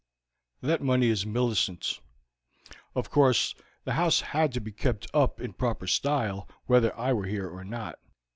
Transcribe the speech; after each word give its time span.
That 0.61 0.81
money 0.81 1.09
is 1.09 1.27
Millicent's; 1.27 2.01
of 2.95 3.11
course 3.11 3.53
the 3.83 3.93
house 3.93 4.21
had 4.21 4.51
to 4.53 4.59
be 4.59 4.71
kept 4.71 5.05
up 5.13 5.39
in 5.39 5.53
proper 5.53 5.85
style 5.85 6.49
whether 6.65 6.97
I 6.97 7.13
were 7.13 7.27
here 7.27 7.47
or 7.47 7.63
not. 7.63 7.99